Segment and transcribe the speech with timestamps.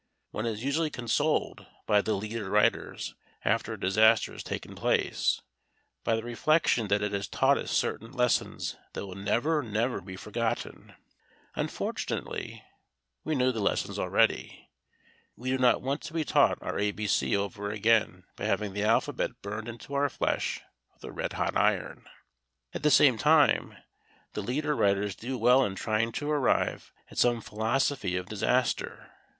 [0.31, 3.13] One is usually consoled by the leader writers,
[3.45, 5.41] after a disaster has taken place,
[6.03, 10.15] by the reflection that it has taught us certain lessons that will never, never be
[10.15, 10.95] forgotten.
[11.53, 12.63] Unfortunately,
[13.23, 14.71] we knew the lessons already.
[15.35, 18.73] We do not want to be taught our A B C over again by having
[18.73, 20.61] the alphabet burned into our flesh
[20.95, 22.09] with a red hot iron.
[22.73, 23.77] At the same time,
[24.33, 29.11] the leader writers do well in trying to arrive at some philosophy of disaster.